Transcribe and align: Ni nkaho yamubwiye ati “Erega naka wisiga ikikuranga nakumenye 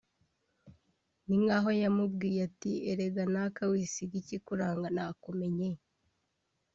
Ni 1.25 1.35
nkaho 1.43 1.69
yamubwiye 1.81 2.39
ati 2.49 2.71
“Erega 2.91 3.23
naka 3.33 3.63
wisiga 3.71 4.15
ikikuranga 4.21 4.87
nakumenye 4.95 5.69